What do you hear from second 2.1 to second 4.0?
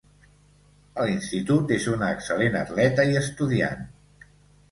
excel·lent atleta i estudiant.